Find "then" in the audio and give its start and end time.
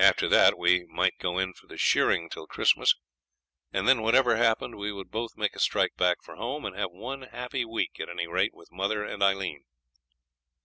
3.86-4.02